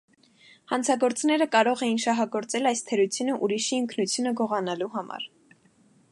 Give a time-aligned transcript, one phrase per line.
[0.71, 5.29] Հանցագործները կարող էին շահագործել այս թերությունը ուրիշի ինքնությունը գողանալու համար։